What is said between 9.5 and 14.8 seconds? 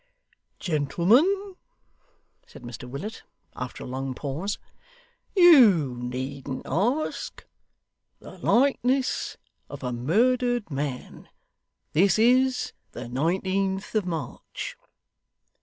of a murdered man. This is the nineteenth of March.